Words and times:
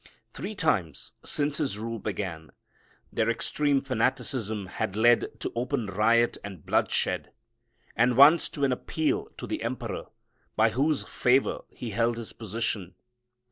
Three 0.33 0.55
times 0.55 1.13
since 1.23 1.59
his 1.59 1.77
rule 1.77 1.99
began 1.99 2.49
their 3.13 3.29
extreme 3.29 3.81
fanaticism 3.81 4.65
had 4.65 4.95
led 4.95 5.39
to 5.41 5.51
open 5.55 5.85
riot 5.85 6.39
and 6.43 6.65
bloodshed, 6.65 7.31
and 7.95 8.17
once 8.17 8.49
to 8.49 8.63
an 8.63 8.71
appeal 8.71 9.25
to 9.37 9.45
the 9.45 9.61
emperor, 9.61 10.07
by 10.55 10.71
whose 10.71 11.03
favor 11.03 11.59
he 11.69 11.91
held 11.91 12.17
his 12.17 12.33
position. 12.33 12.95